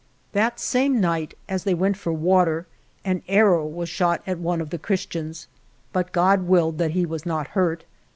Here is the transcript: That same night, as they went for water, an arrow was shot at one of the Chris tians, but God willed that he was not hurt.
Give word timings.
That 0.31 0.59
same 0.59 0.99
night, 0.99 1.35
as 1.47 1.63
they 1.63 1.75
went 1.75 1.95
for 1.95 2.11
water, 2.11 2.65
an 3.05 3.21
arrow 3.27 3.63
was 3.67 3.87
shot 3.87 4.23
at 4.25 4.39
one 4.39 4.59
of 4.59 4.71
the 4.71 4.79
Chris 4.79 5.05
tians, 5.05 5.45
but 5.93 6.11
God 6.11 6.47
willed 6.47 6.79
that 6.79 6.93
he 6.97 7.05
was 7.05 7.23
not 7.23 7.49
hurt. 7.49 7.83